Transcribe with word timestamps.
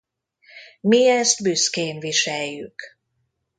Mi 0.81 1.07
ezt 1.07 1.41
büszkén 1.43 1.99
viseljük. 1.99 2.97